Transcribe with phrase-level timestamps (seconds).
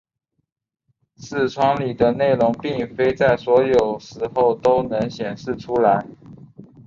[1.17, 6.03] 视窗里的内容并非在所有时候都能显示出来。